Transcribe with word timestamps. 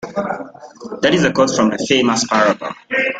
That 1.03 1.13
is 1.13 1.25
a 1.25 1.31
quote 1.31 1.55
from 1.55 1.73
a 1.73 1.77
famous 1.77 2.25
parable. 2.25 2.69